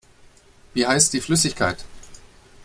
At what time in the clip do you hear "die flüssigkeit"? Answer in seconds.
1.13-1.85